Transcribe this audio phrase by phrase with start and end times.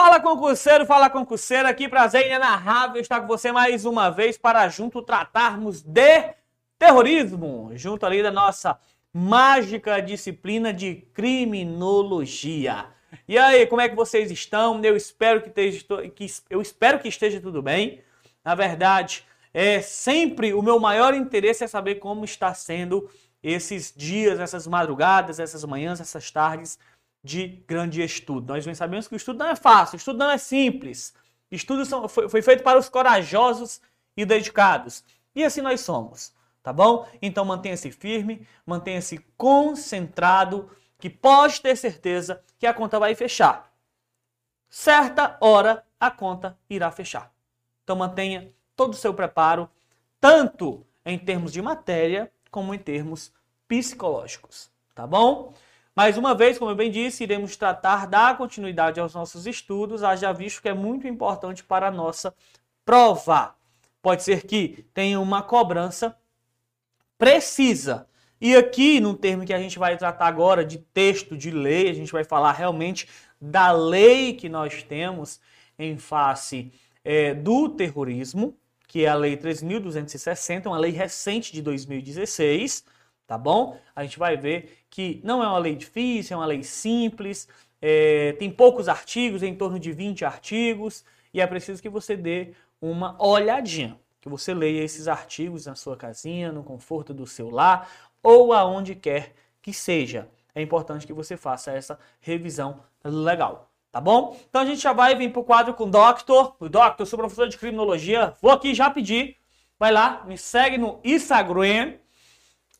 [0.00, 5.02] Fala concurseiro, fala concurseira, que prazer inenarrável estar com você mais uma vez para junto
[5.02, 6.34] tratarmos de
[6.78, 8.78] terrorismo, junto ali da nossa
[9.12, 12.86] mágica disciplina de criminologia.
[13.26, 14.80] E aí, como é que vocês estão?
[14.84, 15.84] Eu espero que esteja,
[16.14, 18.00] que, eu espero que esteja tudo bem.
[18.44, 23.10] Na verdade, é sempre o meu maior interesse é saber como está sendo
[23.42, 26.78] esses dias, essas madrugadas, essas manhãs, essas tardes
[27.28, 28.54] de grande estudo.
[28.54, 31.12] Nós bem sabemos que o estudo não é fácil, o estudo não é simples.
[31.50, 33.82] Estudo são, foi, foi feito para os corajosos
[34.16, 35.04] e dedicados.
[35.34, 37.06] E assim nós somos, tá bom?
[37.20, 43.70] Então mantenha-se firme, mantenha-se concentrado, que pode ter certeza que a conta vai fechar.
[44.70, 47.30] Certa hora a conta irá fechar.
[47.84, 49.68] Então mantenha todo o seu preparo,
[50.18, 53.32] tanto em termos de matéria como em termos
[53.68, 55.52] psicológicos, tá bom?
[55.98, 60.32] Mais uma vez, como eu bem disse, iremos tratar da continuidade aos nossos estudos, haja
[60.32, 62.32] visto que é muito importante para a nossa
[62.84, 63.56] prova.
[64.00, 66.16] Pode ser que tenha uma cobrança
[67.18, 68.06] precisa.
[68.40, 71.94] E aqui, no termo que a gente vai tratar agora de texto de lei, a
[71.94, 73.08] gente vai falar realmente
[73.40, 75.40] da lei que nós temos
[75.76, 76.72] em face
[77.04, 78.56] é, do terrorismo,
[78.86, 82.84] que é a Lei 3.260, uma lei recente de 2016
[83.28, 83.78] tá bom?
[83.94, 87.46] A gente vai ver que não é uma lei difícil, é uma lei simples,
[87.80, 92.54] é, tem poucos artigos, em torno de 20 artigos, e é preciso que você dê
[92.80, 97.88] uma olhadinha, que você leia esses artigos na sua casinha, no conforto do seu lar
[98.22, 100.26] ou aonde quer que seja.
[100.54, 104.38] É importante que você faça essa revisão legal, tá bom?
[104.48, 106.56] Então a gente já vai vir para o quadro com o Doctor.
[106.58, 108.34] O Doctor, sou professor de criminologia.
[108.40, 109.36] Vou aqui já pedir,
[109.78, 111.94] vai lá, me segue no Instagram,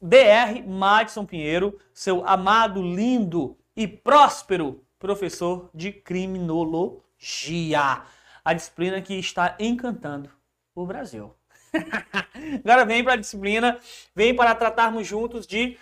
[0.01, 0.65] Dr.
[0.67, 8.03] Madison Pinheiro, seu amado, lindo e próspero professor de criminologia.
[8.45, 10.31] A disciplina que está encantando
[10.75, 11.35] o Brasil.
[12.65, 13.79] Agora vem para a disciplina,
[14.15, 15.77] vem para tratarmos juntos de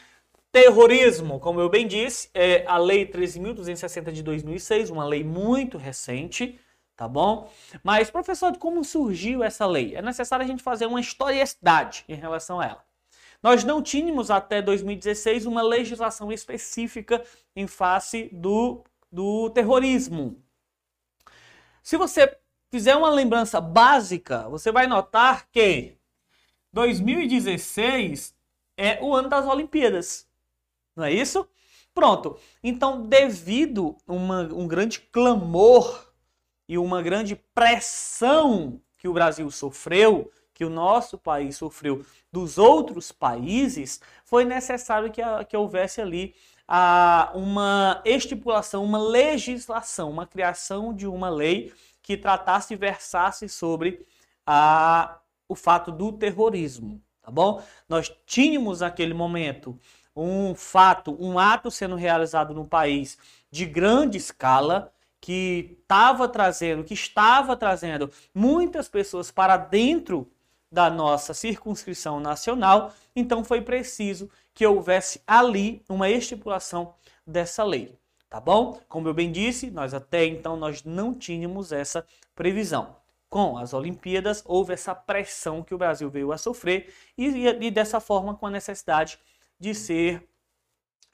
[0.50, 1.38] terrorismo.
[1.38, 6.59] Como eu bem disse, é a Lei 13.260 de 2006, uma lei muito recente,
[6.97, 7.50] tá bom?
[7.84, 9.94] Mas, professor, como surgiu essa lei?
[9.94, 12.95] É necessário a gente fazer uma historicidade em relação a ela.
[13.42, 17.22] Nós não tínhamos até 2016 uma legislação específica
[17.54, 20.42] em face do, do terrorismo.
[21.82, 22.36] Se você
[22.70, 25.96] fizer uma lembrança básica, você vai notar que
[26.72, 28.34] 2016
[28.76, 30.28] é o ano das Olimpíadas.
[30.94, 31.48] Não é isso?
[31.94, 32.38] Pronto.
[32.62, 36.12] Então, devido a um grande clamor
[36.69, 42.03] e uma grande pressão que o Brasil sofreu que o nosso país sofreu
[42.33, 46.34] dos outros países, foi necessário que, que houvesse ali
[46.67, 54.06] a, uma estipulação, uma legislação, uma criação de uma lei que tratasse e versasse sobre
[54.47, 57.62] a, o fato do terrorismo, tá bom?
[57.87, 59.78] Nós tínhamos naquele momento
[60.17, 63.19] um fato, um ato sendo realizado no país
[63.50, 64.91] de grande escala,
[65.21, 70.31] que estava trazendo, que estava trazendo muitas pessoas para dentro
[70.71, 76.94] da nossa circunscrição nacional, então foi preciso que houvesse ali uma estipulação
[77.27, 78.81] dessa lei, tá bom?
[78.88, 82.97] Como eu bem disse, nós até então nós não tínhamos essa previsão.
[83.28, 88.00] Com as Olimpíadas houve essa pressão que o Brasil veio a sofrer e, e dessa
[88.00, 89.19] forma com a necessidade
[89.59, 90.26] de ser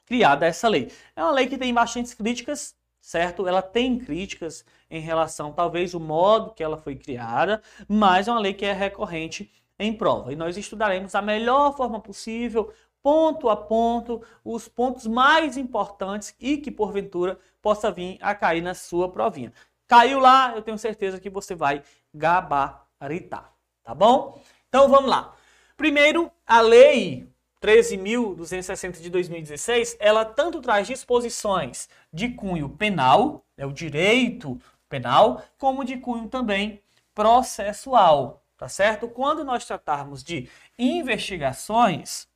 [0.05, 0.91] criada essa lei.
[1.15, 3.45] É uma lei que tem bastantes críticas, certo?
[3.45, 8.39] Ela tem críticas em relação, talvez, o modo que ela foi criada, mas é uma
[8.39, 10.31] lei que é recorrente em prova.
[10.31, 16.55] E nós estudaremos da melhor forma possível, ponto a ponto, os pontos mais importantes e
[16.55, 19.51] que, porventura, possa vir a cair na sua provinha.
[19.85, 23.53] Caiu lá, eu tenho certeza que você vai gabaritar,
[23.83, 24.41] tá bom?
[24.69, 25.35] Então vamos lá.
[25.75, 27.27] Primeiro, a lei
[27.63, 34.59] 13.260 de 2016, ela tanto traz disposições de cunho penal, é o direito
[34.89, 36.83] penal, como de cunho também
[37.15, 39.07] processual, tá certo?
[39.07, 42.27] Quando nós tratarmos de investigações,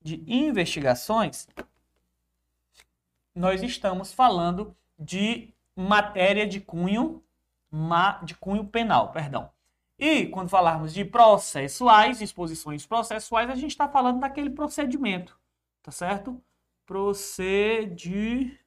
[0.00, 1.48] de investigações,
[3.34, 7.20] nós estamos falando de matéria de cunho
[8.22, 9.50] de cunho penal, perdão.
[9.98, 15.38] E quando falarmos de processuais, disposições processuais, a gente está falando daquele procedimento,
[15.82, 16.40] tá certo?
[16.84, 18.60] Procedimento.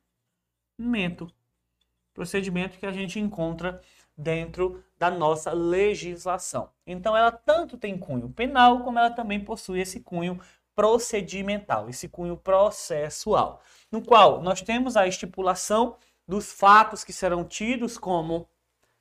[2.13, 3.79] Procedimento que a gente encontra
[4.17, 6.69] dentro da nossa legislação.
[6.85, 10.39] Então, ela tanto tem cunho penal, como ela também possui esse cunho
[10.75, 13.61] procedimental, esse cunho processual,
[13.91, 15.95] no qual nós temos a estipulação
[16.27, 18.47] dos fatos que serão tidos como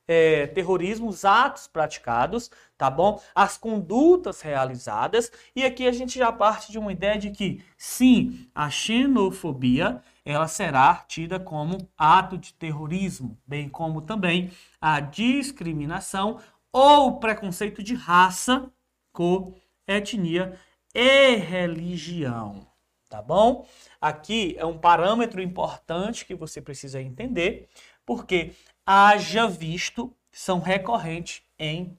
[0.09, 3.21] é, terrorismo, os atos praticados, tá bom?
[3.35, 5.31] As condutas realizadas.
[5.55, 10.47] E aqui a gente já parte de uma ideia de que, sim, a xenofobia ela
[10.47, 14.51] será tida como ato de terrorismo, bem como também
[14.81, 16.39] a discriminação
[16.73, 18.67] ou preconceito de raça,
[19.13, 19.53] cor,
[19.87, 20.57] etnia
[20.93, 22.65] e religião,
[23.07, 23.67] tá bom?
[24.01, 27.67] Aqui é um parâmetro importante que você precisa entender,
[28.05, 28.53] porque
[28.91, 31.95] haja visto são recorrentes em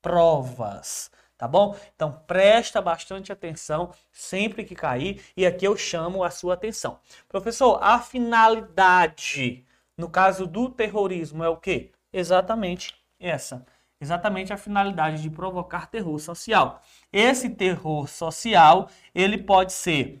[0.00, 1.08] provas,
[1.38, 1.78] tá bom?
[1.94, 6.98] Então presta bastante atenção sempre que cair e aqui eu chamo a sua atenção.
[7.28, 9.64] Professor, a finalidade
[9.96, 11.92] no caso do terrorismo é o quê?
[12.12, 13.64] Exatamente essa.
[14.00, 16.82] Exatamente a finalidade de provocar terror social.
[17.12, 20.20] Esse terror social, ele pode ser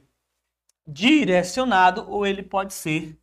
[0.86, 3.18] direcionado ou ele pode ser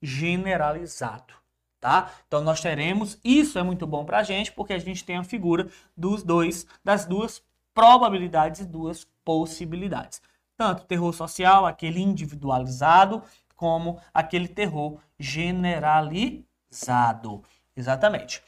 [0.00, 1.37] generalizado
[1.80, 2.10] tá?
[2.26, 5.24] Então nós teremos, isso é muito bom para a gente, porque a gente tem a
[5.24, 7.42] figura dos dois, das duas
[7.74, 10.20] probabilidades e duas possibilidades.
[10.56, 13.22] Tanto terror social, aquele individualizado,
[13.54, 17.42] como aquele terror generalizado.
[17.76, 18.42] Exatamente.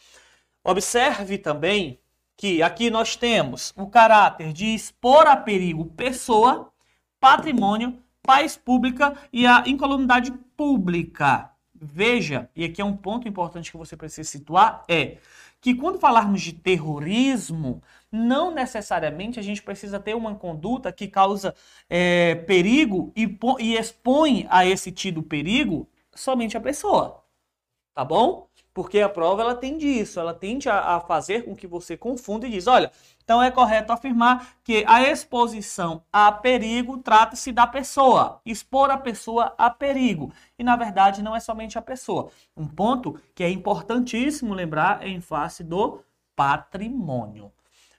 [0.64, 2.00] Observe também
[2.36, 6.72] que aqui nós temos o caráter de expor a perigo pessoa,
[7.20, 11.49] patrimônio, paz pública e a incolumidade pública.
[11.82, 15.16] Veja, e aqui é um ponto importante que você precisa situar, é
[15.62, 17.82] que quando falarmos de terrorismo,
[18.12, 21.54] não necessariamente a gente precisa ter uma conduta que causa
[21.88, 27.24] é, perigo e, e expõe a esse tido perigo somente a pessoa.
[27.94, 28.49] Tá bom?
[28.80, 32.46] Porque a prova ela tende isso, ela tende a, a fazer com que você confunda
[32.46, 32.90] e diz, olha,
[33.22, 39.54] então é correto afirmar que a exposição a perigo trata-se da pessoa, expor a pessoa
[39.58, 40.32] a perigo.
[40.58, 42.30] E na verdade não é somente a pessoa.
[42.56, 46.02] Um ponto que é importantíssimo lembrar é em face do
[46.34, 47.52] patrimônio.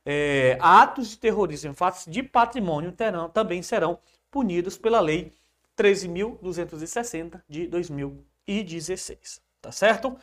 [0.03, 3.99] É, atos de terrorismo em face de patrimônio terão, também serão
[4.31, 5.31] punidos pela Lei
[5.77, 9.50] 13.260 de 2016.
[9.61, 10.17] Tá certo?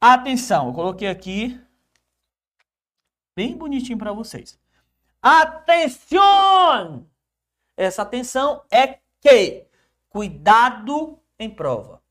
[0.00, 1.60] Atenção, eu coloquei aqui
[3.36, 4.58] bem bonitinho para vocês.
[5.20, 7.06] Atenção!
[7.76, 9.66] Essa atenção é que
[10.08, 12.02] cuidado em prova.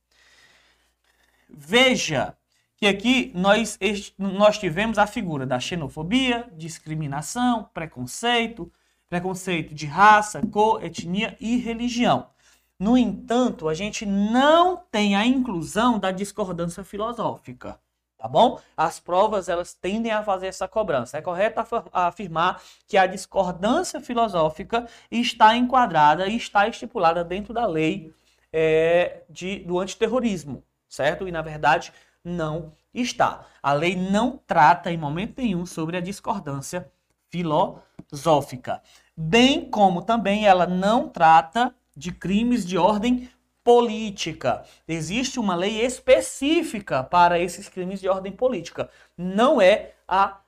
[1.50, 2.38] Veja
[2.78, 3.78] que aqui nós,
[4.18, 8.72] nós tivemos a figura da xenofobia, discriminação, preconceito,
[9.10, 12.30] preconceito de raça, cor, etnia e religião.
[12.80, 17.78] No entanto, a gente não tem a inclusão da discordância filosófica,
[18.18, 18.58] tá bom?
[18.78, 21.18] As provas elas tendem a fazer essa cobrança.
[21.18, 21.60] É correto
[21.92, 28.14] afirmar que a discordância filosófica está enquadrada e está estipulada dentro da lei
[28.54, 31.28] é, de, do antiterrorismo, certo?
[31.28, 31.92] E na verdade
[32.24, 33.46] não está.
[33.62, 36.90] A lei não trata em momento nenhum sobre a discordância
[37.30, 38.82] filosófica,
[39.16, 43.30] bem como também ela não trata de crimes de ordem
[43.62, 44.64] política.
[44.88, 48.90] Existe uma lei específica para esses crimes de ordem política.
[49.18, 50.40] Não é a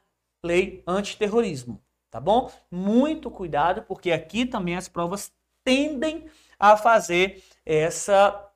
[0.43, 2.49] lei antiterrorismo, tá bom?
[2.71, 5.31] Muito cuidado, porque aqui também as provas
[5.61, 6.25] tendem
[6.57, 8.49] a fazer essa,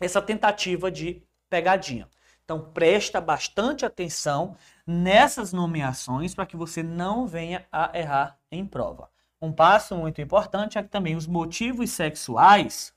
[0.00, 2.08] essa tentativa de pegadinha.
[2.44, 4.56] Então presta bastante atenção
[4.86, 9.10] nessas nomeações para que você não venha a errar em prova.
[9.42, 12.92] Um passo muito importante é que também os motivos sexuais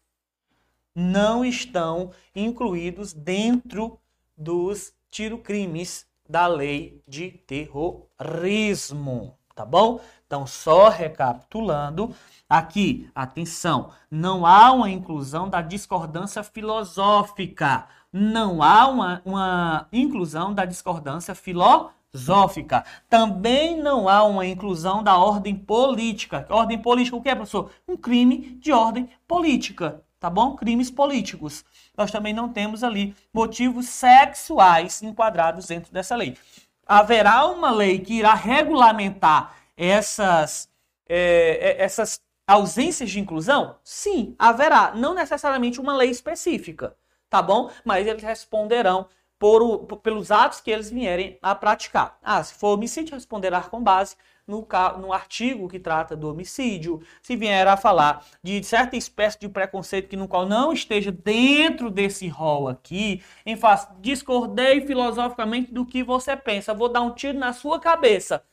[0.93, 3.97] não estão incluídos dentro
[4.37, 10.01] dos tiro-crimes da lei de terrorismo, tá bom?
[10.25, 12.13] Então, só recapitulando,
[12.49, 20.65] aqui, atenção, não há uma inclusão da discordância filosófica, não há uma, uma inclusão da
[20.65, 22.85] discordância filosófica filosófica.
[23.09, 26.45] Também não há uma inclusão da ordem política.
[26.49, 27.71] Ordem política, o que é, professor?
[27.87, 30.55] Um crime de ordem política, tá bom?
[30.55, 31.65] Crimes políticos.
[31.97, 36.37] Nós também não temos ali motivos sexuais enquadrados dentro dessa lei.
[36.85, 40.69] Haverá uma lei que irá regulamentar essas,
[41.09, 43.77] é, é essas ausências de inclusão?
[43.83, 44.93] Sim, haverá.
[44.93, 46.95] Não necessariamente uma lei específica,
[47.29, 47.71] tá bom?
[47.83, 49.07] Mas eles responderão
[49.39, 52.17] por o, pelos atos que eles vierem a praticar.
[52.21, 54.15] Ah, se for homicídio, responderá com base
[54.47, 54.67] no,
[54.99, 57.01] no artigo que trata do homicídio.
[57.21, 61.89] Se vier a falar de certa espécie de preconceito que no qual não esteja dentro
[61.89, 67.37] desse rol aqui, em face, discordei filosoficamente do que você pensa, vou dar um tiro
[67.37, 68.43] na sua cabeça,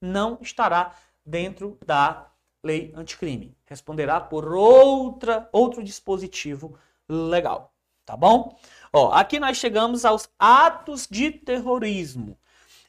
[0.00, 0.94] não estará
[1.24, 2.30] dentro da
[2.64, 3.56] lei anticrime.
[3.66, 6.76] Responderá por outra, outro dispositivo
[7.08, 7.72] legal,
[8.10, 8.58] tá bom?
[8.92, 12.36] Ó, aqui nós chegamos aos atos de terrorismo.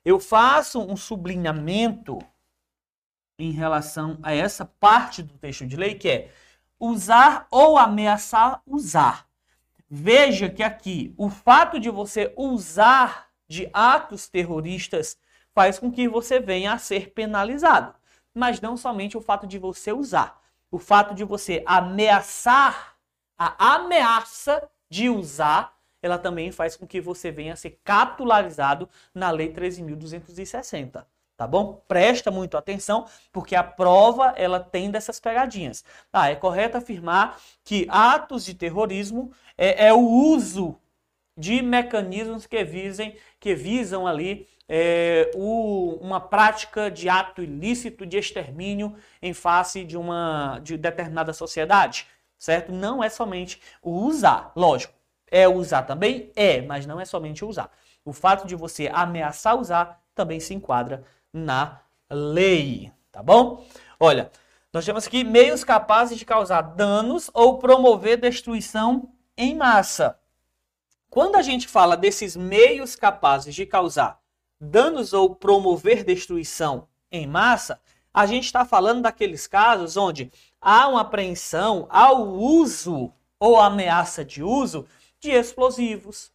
[0.04, 2.18] eu faço um sublinhamento
[3.38, 6.32] em relação a essa parte do texto de lei, que é
[6.80, 9.28] usar ou ameaçar usar.
[9.88, 15.20] Veja que aqui o fato de você usar de atos terroristas
[15.54, 17.94] faz com que você venha a ser penalizado.
[18.34, 20.42] Mas não somente o fato de você usar.
[20.72, 22.98] O fato de você ameaçar,
[23.38, 29.32] a ameaça de usar, ela também faz com que você venha a ser capitularizado na
[29.32, 31.06] Lei 13.260
[31.42, 31.82] tá bom?
[31.88, 35.84] Presta muito atenção, porque a prova ela tem dessas pegadinhas.
[36.14, 40.78] Ah, é correto afirmar que atos de terrorismo é, é o uso
[41.36, 48.20] de mecanismos que visem, que visam ali é, o, uma prática de ato ilícito de
[48.20, 52.06] extermínio em face de uma de determinada sociedade,
[52.42, 52.72] certo?
[52.72, 54.96] Não é somente o usar, lógico.
[55.30, 56.32] É usar também?
[56.36, 57.72] É, mas não é somente usar.
[58.04, 61.80] O fato de você ameaçar usar também se enquadra na
[62.10, 63.64] lei, tá bom?
[64.00, 64.32] Olha,
[64.74, 70.20] nós temos aqui meios capazes de causar danos ou promover destruição em massa.
[71.12, 74.20] Quando a gente fala desses meios capazes de causar
[74.60, 77.80] danos ou promover destruição em massa,
[78.12, 84.44] a gente está falando daqueles casos onde há uma apreensão ao uso ou ameaça de
[84.44, 84.88] uso
[85.20, 86.32] de explosivos,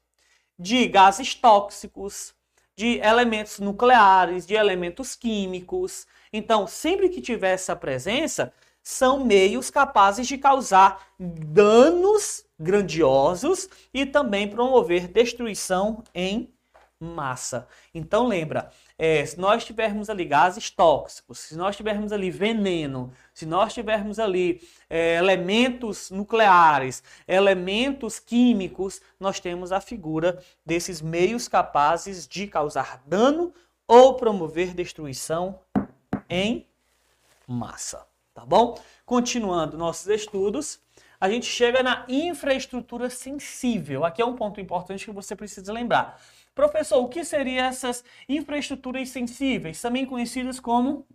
[0.58, 2.34] de gases tóxicos,
[2.76, 6.06] de elementos nucleares, de elementos químicos.
[6.32, 8.52] Então, sempre que tiver essa presença,
[8.82, 16.52] são meios capazes de causar danos grandiosos e também promover destruição em
[16.98, 17.68] massa.
[17.94, 23.44] Então lembra, é, se nós tivermos ali gases tóxicos, se nós tivermos ali veneno, se
[23.44, 32.26] nós tivermos ali é, elementos nucleares, elementos químicos, nós temos a figura desses meios capazes
[32.26, 33.52] de causar dano
[33.86, 35.60] ou promover destruição
[36.28, 36.66] em
[37.46, 38.06] massa.
[38.34, 38.78] Tá bom?
[39.04, 40.80] Continuando nossos estudos,
[41.18, 44.04] a gente chega na infraestrutura sensível.
[44.04, 46.20] Aqui é um ponto importante que você precisa lembrar.
[46.56, 51.06] Professor, o que seriam essas infraestruturas sensíveis, também conhecidas como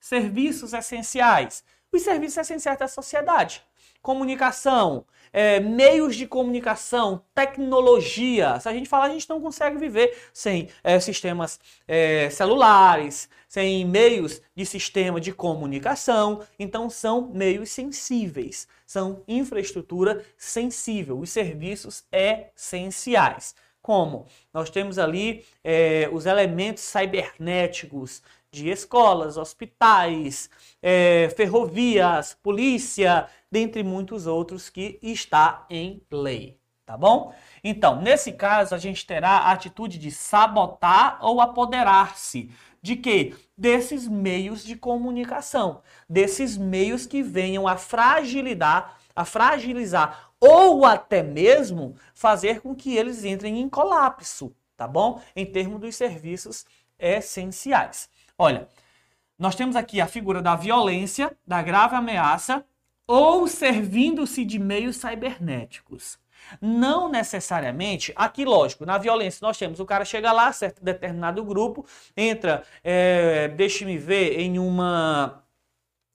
[0.00, 1.62] serviços essenciais?
[1.92, 3.62] Os serviços essenciais da sociedade.
[4.00, 8.58] Comunicação, é, meios de comunicação, tecnologia.
[8.60, 13.84] Se a gente falar, a gente não consegue viver sem é, sistemas é, celulares, sem
[13.84, 16.42] meios de sistema de comunicação.
[16.58, 23.54] Então, são meios sensíveis, são infraestrutura sensível, os serviços essenciais.
[23.88, 24.26] Como?
[24.52, 30.50] Nós temos ali é, os elementos cibernéticos de escolas, hospitais,
[30.82, 36.58] é, ferrovias, polícia, dentre muitos outros que está em lei.
[36.84, 37.34] Tá bom?
[37.64, 42.50] Então, nesse caso, a gente terá a atitude de sabotar ou apoderar-se.
[42.82, 43.34] De quê?
[43.56, 51.96] Desses meios de comunicação, desses meios que venham a fragilizar, a fragilizar ou até mesmo
[52.14, 55.20] fazer com que eles entrem em colapso, tá bom?
[55.34, 56.64] Em termos dos serviços
[56.98, 58.08] essenciais.
[58.36, 58.68] Olha,
[59.38, 62.64] nós temos aqui a figura da violência, da grave ameaça
[63.06, 66.18] ou servindo-se de meios cibernéticos.
[66.60, 71.84] Não necessariamente, aqui lógico, na violência nós temos o cara chega lá, certo determinado grupo,
[72.16, 75.42] entra, é, deixe-me ver, em uma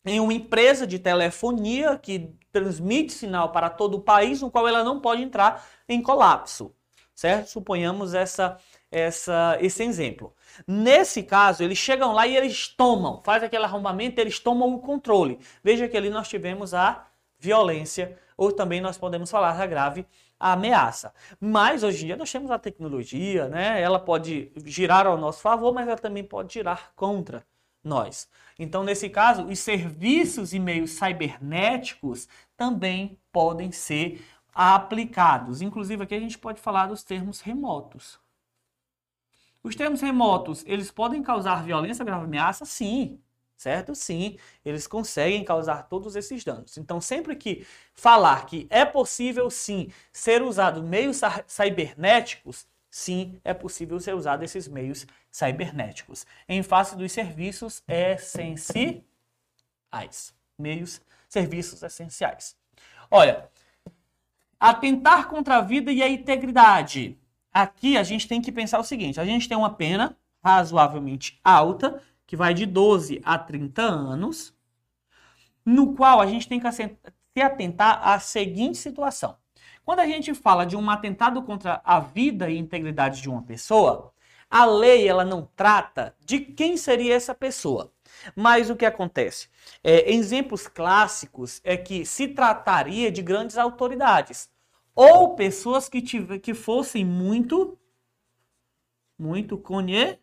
[0.06, 4.84] em uma empresa de telefonia que transmite sinal para todo o país, no qual ela
[4.84, 6.76] não pode entrar em colapso,
[7.16, 7.48] certo?
[7.48, 8.58] Suponhamos essa,
[8.92, 10.34] essa, esse exemplo.
[10.68, 15.40] Nesse caso, eles chegam lá e eles tomam, faz aquele arrombamento, eles tomam o controle.
[15.64, 17.08] Veja que ali nós tivemos a
[17.40, 20.06] violência, ou também nós podemos falar da grave
[20.40, 21.14] ameaça.
[21.40, 23.82] Mas hoje em dia nós temos a tecnologia, né?
[23.82, 27.46] Ela pode girar ao nosso favor, mas ela também pode girar contra
[27.84, 28.28] nós.
[28.58, 34.24] Então, nesse caso, os serviços e meios cibernéticos também podem ser
[34.54, 35.62] aplicados.
[35.62, 38.20] Inclusive, aqui a gente pode falar dos termos remotos.
[39.64, 42.66] Os termos remotos, eles podem causar violência, grave ameaça?
[42.66, 43.20] Sim,
[43.56, 43.96] certo?
[43.96, 46.78] Sim, eles conseguem causar todos esses danos.
[46.78, 54.00] Então, sempre que falar que é possível, sim, ser usado meios cibernéticos, sim, é possível
[54.00, 59.04] ser usado esses meios cibernéticos em face dos serviços essenciais.
[60.60, 62.56] Meios, serviços essenciais.
[63.10, 63.50] Olha,
[64.60, 67.18] atentar contra a vida e a integridade.
[67.52, 72.00] Aqui a gente tem que pensar o seguinte: a gente tem uma pena razoavelmente alta,
[72.28, 74.56] que vai de 12 a 30 anos,
[75.66, 79.36] no qual a gente tem que se atentar à seguinte situação.
[79.86, 84.14] Quando a gente fala de um atentado contra a vida e integridade de uma pessoa,
[84.50, 87.92] A lei ela não trata de quem seria essa pessoa.
[88.36, 89.50] Mas o que acontece?
[89.84, 94.50] É, exemplos clássicos é que se trataria de grandes autoridades
[94.96, 97.80] ou pessoas que, tive, que fossem muito,
[99.18, 100.20] muito conhe,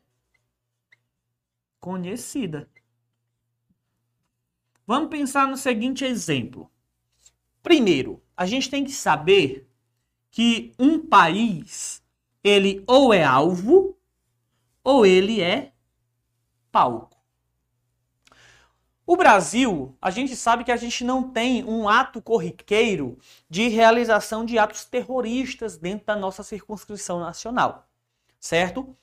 [1.80, 2.68] conhecida.
[4.86, 6.70] Vamos pensar no seguinte exemplo.
[7.62, 9.68] Primeiro, a gente tem que saber
[10.30, 12.02] que um país
[12.42, 13.96] ele ou é alvo
[14.82, 15.72] ou ele é
[16.70, 17.18] palco.
[19.06, 24.44] O Brasil, a gente sabe que a gente não tem um ato corriqueiro de realização
[24.44, 27.88] de atos terroristas dentro da nossa circunscrição nacional,
[28.38, 28.96] certo?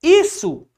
[0.00, 0.68] Isso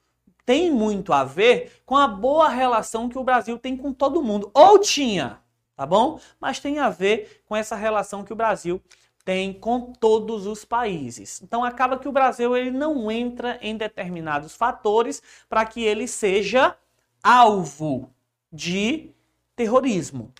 [0.43, 4.49] tem muito a ver com a boa relação que o Brasil tem com todo mundo,
[4.55, 5.39] ou tinha,
[5.75, 6.19] tá bom?
[6.39, 8.81] Mas tem a ver com essa relação que o Brasil
[9.23, 11.41] tem com todos os países.
[11.41, 16.75] Então acaba que o Brasil ele não entra em determinados fatores para que ele seja
[17.21, 18.09] alvo
[18.51, 19.11] de
[19.55, 20.33] terrorismo.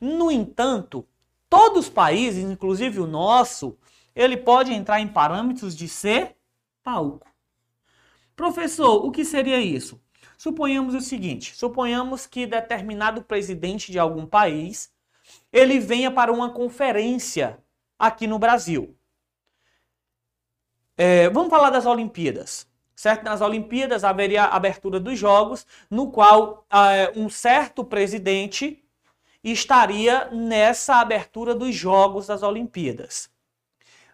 [0.00, 1.06] No entanto,
[1.48, 3.76] todos os países, inclusive o nosso,
[4.14, 6.36] ele pode entrar em parâmetros de ser
[6.82, 7.26] palco.
[8.36, 10.00] Professor, o que seria isso?
[10.38, 14.90] Suponhamos o seguinte: suponhamos que determinado presidente de algum país
[15.52, 17.62] ele venha para uma conferência
[17.98, 18.96] aqui no Brasil.
[20.96, 22.66] É, vamos falar das Olimpíadas
[22.98, 23.22] certo?
[23.22, 28.84] Nas Olimpíadas haveria a abertura dos Jogos, no qual uh, um certo presidente
[29.42, 33.30] estaria nessa abertura dos Jogos das Olimpíadas.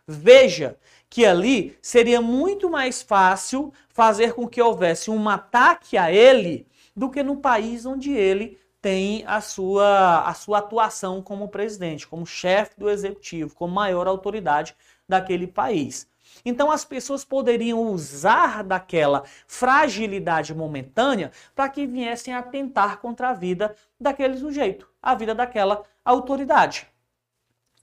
[0.07, 0.79] Veja
[1.15, 7.09] que ali seria muito mais fácil fazer com que houvesse um ataque a ele do
[7.09, 12.73] que no país onde ele tem a sua, a sua atuação como presidente, como chefe
[12.77, 14.75] do executivo, como maior autoridade
[15.09, 16.09] daquele país.
[16.45, 23.73] Então as pessoas poderiam usar daquela fragilidade momentânea para que viessem atentar contra a vida
[24.01, 26.89] daquele sujeito, a vida daquela autoridade.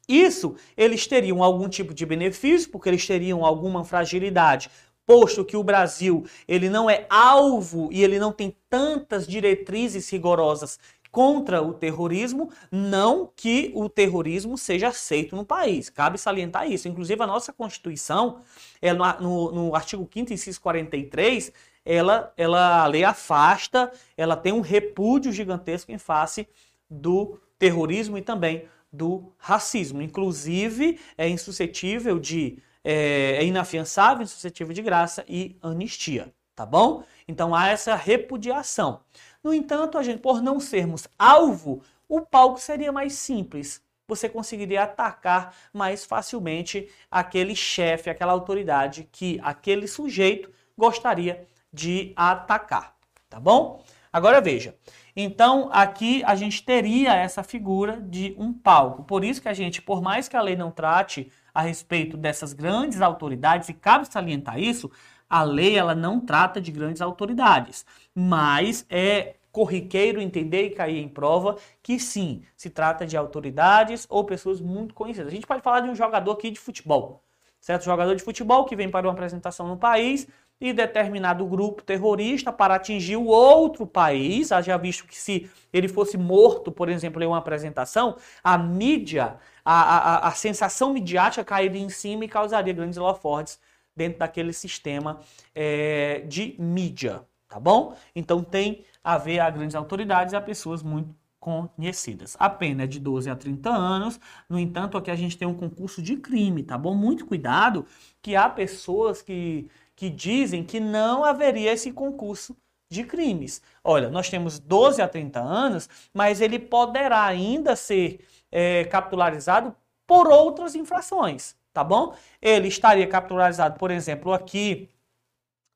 [0.07, 4.69] Isso eles teriam algum tipo de benefício, porque eles teriam alguma fragilidade,
[5.05, 10.79] posto que o Brasil ele não é alvo e ele não tem tantas diretrizes rigorosas
[11.11, 15.89] contra o terrorismo, não que o terrorismo seja aceito no país.
[15.89, 16.87] Cabe salientar isso.
[16.87, 18.39] Inclusive, a nossa Constituição,
[18.81, 21.51] ela, no, no artigo 5 inciso 43,
[21.85, 26.47] ela, ela, a lei afasta, ela tem um repúdio gigantesco em face
[26.89, 30.01] do terrorismo e também do racismo.
[30.01, 32.57] Inclusive, é insuscetível de.
[32.83, 36.33] É, é inafiançável, insuscetível de graça e anistia.
[36.55, 37.03] Tá bom?
[37.27, 39.01] Então há essa repudiação.
[39.43, 43.81] No entanto, a gente, por não sermos alvo, o palco seria mais simples.
[44.07, 52.95] Você conseguiria atacar mais facilmente aquele chefe, aquela autoridade que aquele sujeito gostaria de atacar,
[53.29, 53.83] tá bom?
[54.11, 54.75] Agora veja.
[55.15, 59.03] Então, aqui a gente teria essa figura de um palco.
[59.03, 62.53] Por isso que a gente, por mais que a lei não trate a respeito dessas
[62.53, 64.89] grandes autoridades, e cabe salientar isso,
[65.29, 71.09] a lei ela não trata de grandes autoridades, mas é corriqueiro entender e cair em
[71.09, 75.27] prova que sim, se trata de autoridades ou pessoas muito conhecidas.
[75.27, 77.23] A gente pode falar de um jogador aqui de futebol,
[77.59, 77.83] certo?
[77.83, 80.27] Jogador de futebol que vem para uma apresentação no país
[80.61, 86.17] e determinado grupo terrorista para atingir o outro país, haja visto que se ele fosse
[86.17, 91.89] morto, por exemplo, em uma apresentação, a mídia, a, a, a sensação midiática cairia em
[91.89, 93.59] cima e causaria grandes holofortes
[93.95, 95.19] dentro daquele sistema
[95.55, 97.95] é, de mídia, tá bom?
[98.15, 102.37] Então tem a ver a grandes autoridades e a pessoas muito conhecidas.
[102.39, 105.55] A pena é de 12 a 30 anos, no entanto, aqui a gente tem um
[105.55, 106.93] concurso de crime, tá bom?
[106.93, 107.83] Muito cuidado
[108.21, 109.67] que há pessoas que,
[110.01, 112.57] que dizem que não haveria esse concurso
[112.89, 113.61] de crimes.
[113.83, 119.75] Olha, nós temos 12 a 30 anos, mas ele poderá ainda ser é, capitularizado
[120.07, 122.13] por outras infrações tá bom?
[122.41, 124.89] Ele estaria capturalizado, por exemplo, aqui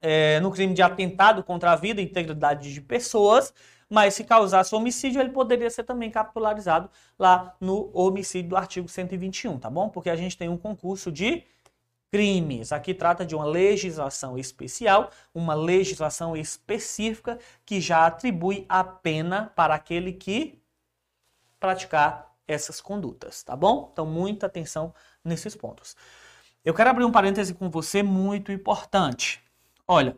[0.01, 3.53] é, no crime de atentado contra a vida e integridade de pessoas,
[3.89, 9.57] mas se causasse homicídio, ele poderia ser também capitularizado lá no homicídio do artigo 121,
[9.57, 9.87] tá bom?
[9.87, 11.45] Porque a gente tem um concurso de
[12.15, 12.71] crimes.
[12.71, 19.75] Aqui trata de uma legislação especial, uma legislação específica que já atribui a pena para
[19.75, 20.57] aquele que
[21.59, 23.89] praticar essas condutas, tá bom?
[23.91, 24.93] Então, muita atenção
[25.25, 25.93] nesses pontos.
[26.63, 29.43] Eu quero abrir um parêntese com você muito importante.
[29.85, 30.17] Olha,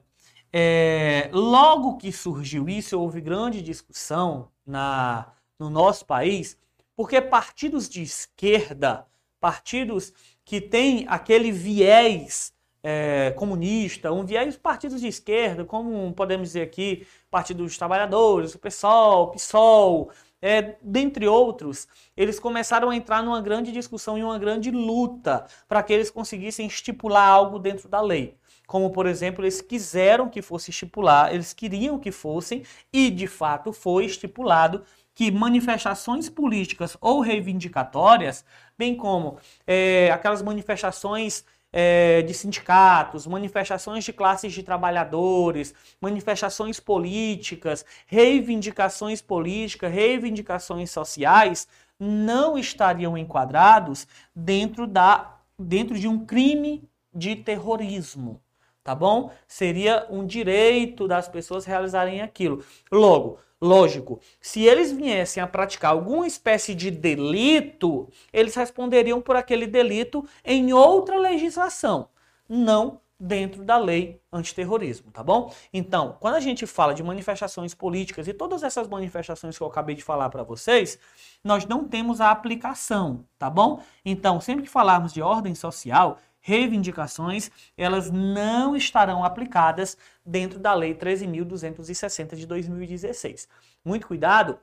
[0.54, 6.56] é, logo que surgiu isso, houve grande discussão na, no nosso país,
[6.96, 9.08] porque partidos de esquerda,
[9.40, 10.14] partidos
[10.48, 17.06] que têm aquele viés é, comunista, um viés partidos de esquerda, como podemos dizer aqui,
[17.30, 20.10] Partido dos Trabalhadores, o PSOL, PSOL,
[20.42, 25.84] é, dentre outros, eles começaram a entrar numa grande discussão e uma grande luta para
[25.84, 28.38] que eles conseguissem estipular algo dentro da lei.
[28.66, 33.74] Como, por exemplo, eles quiseram que fosse estipular, eles queriam que fossem, e de fato
[33.74, 34.82] foi estipulado
[35.18, 38.46] que manifestações políticas ou reivindicatórias,
[38.78, 47.84] bem como é, aquelas manifestações é, de sindicatos, manifestações de classes de trabalhadores, manifestações políticas,
[48.06, 51.68] reivindicações políticas, reivindicações sociais,
[52.00, 58.40] não estariam enquadrados dentro, da, dentro de um crime de terrorismo.
[58.84, 59.32] Tá bom?
[59.48, 62.64] Seria um direito das pessoas realizarem aquilo.
[62.92, 69.66] Logo, Lógico, se eles viessem a praticar alguma espécie de delito, eles responderiam por aquele
[69.66, 72.10] delito em outra legislação,
[72.48, 75.52] não dentro da lei antiterrorismo, tá bom?
[75.74, 79.96] Então, quando a gente fala de manifestações políticas e todas essas manifestações que eu acabei
[79.96, 81.00] de falar para vocês,
[81.44, 83.82] nós não temos a aplicação, tá bom?
[84.06, 90.96] Então, sempre que falarmos de ordem social, reivindicações, elas não estarão aplicadas dentro da Lei
[90.96, 93.50] 13.260 de 2016.
[93.84, 94.58] Muito cuidado,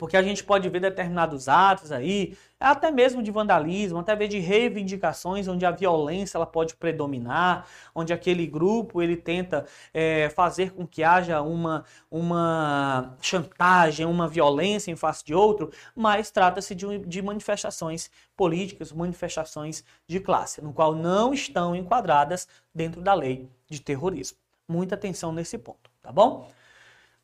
[0.00, 4.38] porque a gente pode ver determinados atos aí, até mesmo de vandalismo, até mesmo de
[4.38, 10.86] reivindicações, onde a violência ela pode predominar, onde aquele grupo ele tenta é, fazer com
[10.86, 17.20] que haja uma, uma chantagem, uma violência em face de outro, mas trata-se de, de
[17.20, 24.38] manifestações políticas, manifestações de classe, no qual não estão enquadradas dentro da lei de terrorismo.
[24.66, 26.50] Muita atenção nesse ponto, tá bom?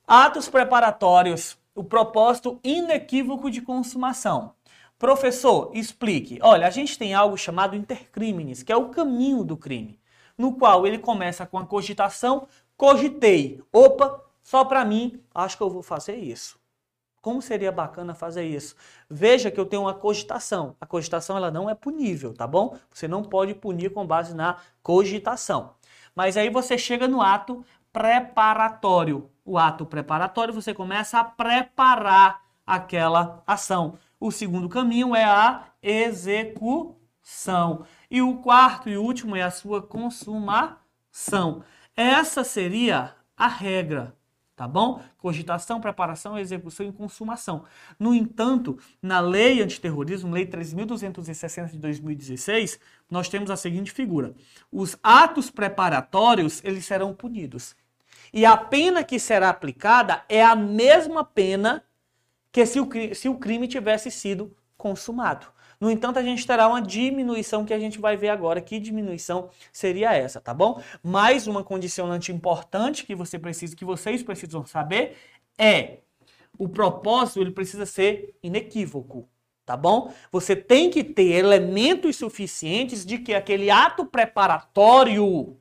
[0.07, 4.55] Atos preparatórios o propósito inequívoco de consumação.
[4.99, 6.39] Professor, explique.
[6.43, 10.01] Olha, a gente tem algo chamado intercrimes, que é o caminho do crime,
[10.39, 13.63] no qual ele começa com a cogitação, cogitei.
[13.71, 16.59] Opa, só para mim, acho que eu vou fazer isso.
[17.21, 18.75] Como seria bacana fazer isso?
[19.11, 20.77] Veja que eu tenho uma cogitação.
[20.81, 22.79] A cogitação ela não é punível, tá bom?
[22.91, 25.75] Você não pode punir com base na cogitação.
[26.15, 27.63] Mas aí você chega no ato
[27.97, 29.31] preparatório.
[29.43, 33.99] O ato preparatório, você começa a preparar aquela ação.
[34.21, 37.87] O segundo caminho é a execução.
[38.11, 41.65] E o quarto e último é a sua consumação.
[41.97, 44.15] Essa seria a regra,
[44.55, 45.01] tá bom?
[45.17, 47.65] Cogitação, preparação, execução e consumação.
[47.99, 52.79] No entanto, na lei antiterrorismo, lei 3260 de 2016,
[53.11, 54.35] nós temos a seguinte figura:
[54.71, 57.75] os atos preparatórios, eles serão punidos.
[58.33, 61.85] E a pena que será aplicada é a mesma pena
[62.53, 65.47] que se o, se o crime tivesse sido consumado.
[65.79, 68.61] No entanto, a gente terá uma diminuição que a gente vai ver agora.
[68.61, 70.83] Que diminuição seria essa, tá bom?
[71.03, 75.17] Mais uma condicionante importante que você precisa, que vocês precisam saber
[75.59, 75.99] é
[76.59, 79.29] o propósito, ele precisa ser inequívoco,
[79.65, 80.13] tá bom?
[80.33, 85.59] Você tem que ter elementos suficientes de que aquele ato preparatório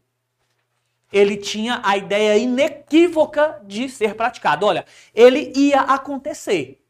[1.15, 4.65] ele tinha a ideia inequívoca de ser praticado.
[4.65, 6.85] Olha, ele ia acontecer.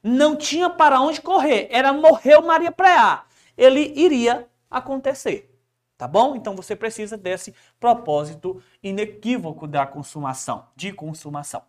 [0.00, 1.66] Não tinha para onde correr.
[1.72, 3.24] Era morreu Maria Preá.
[3.58, 5.50] Ele iria acontecer.
[5.98, 6.36] Tá bom?
[6.36, 11.62] Então você precisa desse propósito inequívoco da consumação, de consumação.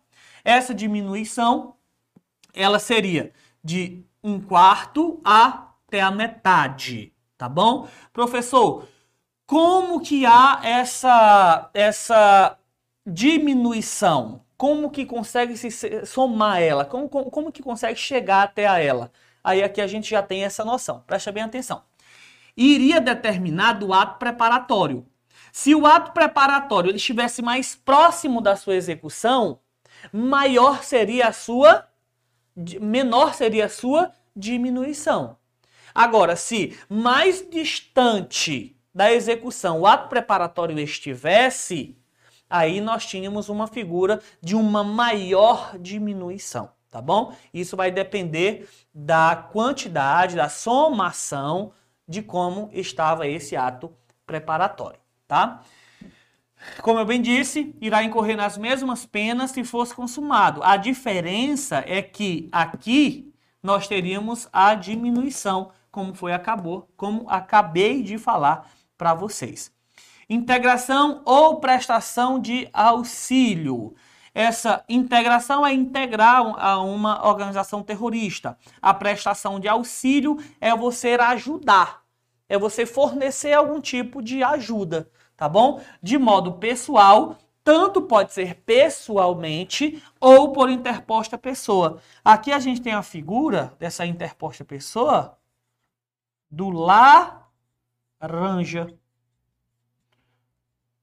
[0.44, 1.74] Essa diminuição,
[2.54, 3.32] ela seria
[3.64, 7.88] de um quarto até a metade, tá bom?
[8.12, 8.86] Professor,
[9.46, 12.58] como que há essa, essa
[13.06, 14.44] diminuição?
[14.56, 15.70] Como que consegue se
[16.06, 16.84] somar ela?
[16.84, 19.12] Como, como, como que consegue chegar até a ela?
[19.44, 21.04] Aí aqui a gente já tem essa noção.
[21.06, 21.82] Presta bem atenção.
[22.56, 25.06] Iria determinar do ato preparatório.
[25.52, 29.60] Se o ato preparatório ele estivesse mais próximo da sua execução,
[30.12, 31.86] maior seria a sua
[32.80, 35.36] menor seria a sua diminuição.
[35.94, 41.94] Agora, se mais distante da execução o ato preparatório estivesse,
[42.48, 47.36] aí nós tínhamos uma figura de uma maior diminuição, tá bom?
[47.52, 51.72] Isso vai depender da quantidade, da somação
[52.08, 53.92] de como estava esse ato
[54.26, 55.60] preparatório, tá?
[56.80, 60.62] Como eu bem disse, irá incorrer nas mesmas penas se fosse consumado.
[60.62, 63.30] A diferença é que aqui
[63.62, 69.72] nós teríamos a diminuição, como foi acabou, como acabei de falar para vocês.
[70.28, 73.94] Integração ou prestação de auxílio.
[74.34, 78.58] Essa integração é integrar a uma organização terrorista.
[78.82, 82.02] A prestação de auxílio é você ajudar,
[82.48, 85.80] é você fornecer algum tipo de ajuda, tá bom?
[86.02, 92.00] De modo pessoal, tanto pode ser pessoalmente ou por interposta pessoa.
[92.24, 95.38] Aqui a gente tem a figura dessa interposta pessoa
[96.50, 96.68] do
[98.20, 98.86] laranja.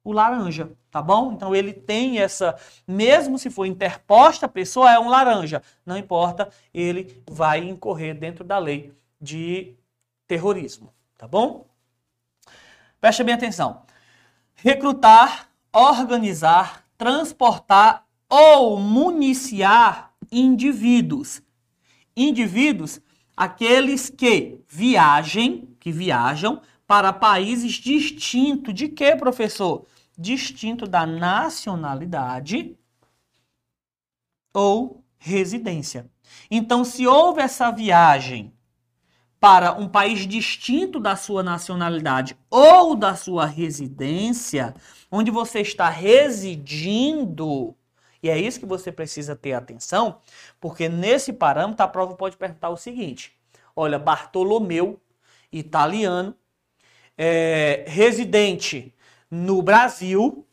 [0.03, 1.31] O laranja, tá bom?
[1.31, 5.61] Então ele tem essa, mesmo se for interposta pessoa, é um laranja.
[5.85, 9.75] Não importa, ele vai incorrer dentro da lei de
[10.27, 11.67] terrorismo, tá bom?
[12.99, 13.83] Preste bem atenção.
[14.55, 21.41] Recrutar, organizar, transportar ou municiar indivíduos.
[22.15, 22.99] Indivíduos,
[23.35, 29.85] aqueles que viajem, que viajam para países distintos de que, professor?
[30.17, 32.77] Distinto da nacionalidade
[34.53, 36.09] ou residência.
[36.49, 38.53] Então, se houve essa viagem
[39.39, 44.73] para um país distinto da sua nacionalidade ou da sua residência,
[45.11, 47.75] onde você está residindo,
[48.21, 50.21] e é isso que você precisa ter atenção,
[50.61, 53.37] porque nesse parâmetro a prova pode perguntar o seguinte:
[53.75, 55.01] olha, Bartolomeu,
[55.51, 56.33] italiano,
[57.17, 58.93] é, residente
[59.29, 60.45] no Brasil,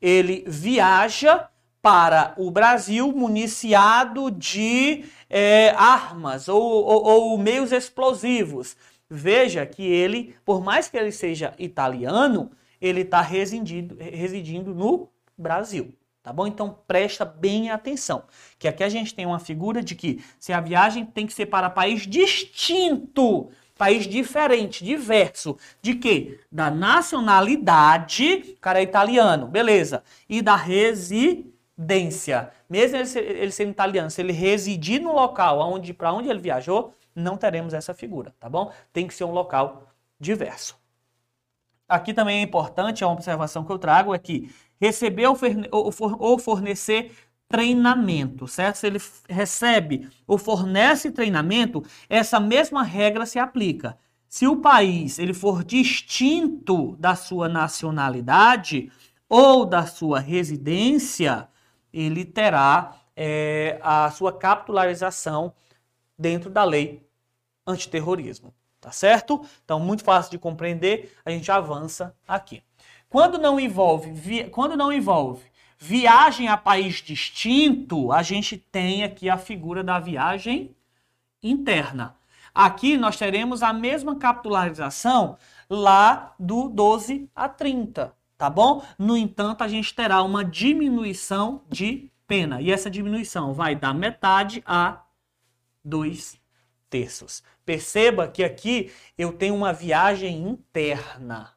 [0.00, 1.48] ele viaja
[1.82, 8.76] para o Brasil municiado de é, armas ou, ou, ou meios explosivos.
[9.08, 15.94] Veja que ele, por mais que ele seja italiano, ele está residindo, residindo no Brasil.
[16.22, 16.44] Tá bom?
[16.44, 18.24] Então presta bem atenção.
[18.58, 21.46] Que aqui a gente tem uma figura de que se a viagem tem que ser
[21.46, 26.40] para país distinto, país diferente, diverso, de quê?
[26.50, 30.02] Da nacionalidade, cara é italiano, beleza.
[30.28, 36.12] E da residência mesmo ele, ele sendo italiano, se ele residir no local onde, para
[36.12, 38.72] onde ele viajou, não teremos essa figura, tá bom?
[38.92, 39.86] Tem que ser um local
[40.18, 40.76] diverso.
[41.88, 45.26] Aqui também é importante, é uma observação que eu trago, é que receber
[45.70, 47.12] ou fornecer
[47.48, 48.76] treinamento, certo?
[48.76, 53.96] Se ele recebe ou fornece treinamento, essa mesma regra se aplica.
[54.28, 58.90] Se o país ele for distinto da sua nacionalidade
[59.28, 61.48] ou da sua residência,
[61.92, 65.54] ele terá é, a sua capitularização
[66.18, 67.06] dentro da lei
[67.66, 68.52] antiterrorismo.
[68.80, 69.44] Tá certo?
[69.64, 72.62] Então, muito fácil de compreender, a gente avança aqui.
[73.08, 75.44] Quando não envolve, via, quando não envolve
[75.78, 80.74] viagem a país distinto, a gente tem aqui a figura da viagem
[81.42, 82.16] interna.
[82.54, 85.36] Aqui nós teremos a mesma capitularização
[85.68, 88.84] lá do 12 a 30 tá bom?
[88.98, 92.60] No entanto, a gente terá uma diminuição de pena.
[92.60, 95.02] E essa diminuição vai da metade a
[95.84, 96.40] dois
[96.90, 97.42] terços.
[97.64, 101.52] Perceba que aqui eu tenho uma viagem interna.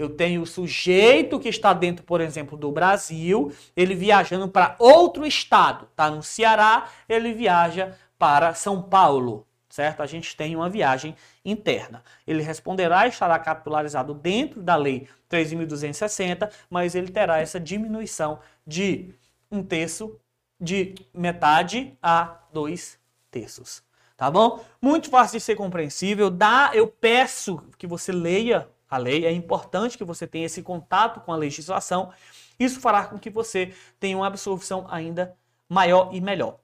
[0.00, 5.26] Eu tenho o sujeito que está dentro, por exemplo, do Brasil, ele viajando para outro
[5.26, 5.88] estado.
[5.94, 10.02] Tá no Ceará, ele viaja para São Paulo certo?
[10.02, 12.02] A gente tem uma viagem interna.
[12.26, 19.14] Ele responderá e estará capitularizado dentro da lei 3.260, mas ele terá essa diminuição de
[19.48, 20.18] um terço,
[20.60, 22.98] de metade a dois
[23.30, 23.80] terços.
[24.16, 24.62] Tá bom?
[24.82, 26.30] Muito fácil de ser compreensível.
[26.30, 29.24] Dá, eu peço que você leia a lei.
[29.24, 32.12] É importante que você tenha esse contato com a legislação.
[32.58, 35.36] Isso fará com que você tenha uma absorção ainda
[35.68, 36.58] maior e melhor.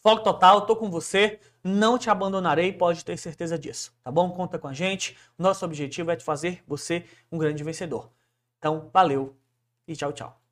[0.00, 4.30] Foco total, estou com você, não te abandonarei, pode ter certeza disso, tá bom?
[4.30, 5.16] Conta com a gente.
[5.38, 8.10] Nosso objetivo é te fazer você um grande vencedor.
[8.58, 9.34] Então, valeu
[9.88, 10.43] e tchau, tchau.